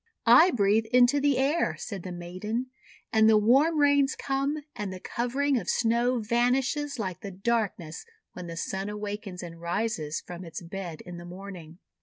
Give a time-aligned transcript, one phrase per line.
[0.25, 2.71] "I breathe into the air," said the maiden,
[3.13, 8.03] "and the warm rains come, and the covering of Snow vanishes like the darkness
[8.33, 11.77] when the Sun awakens and rises from its bed in the morning."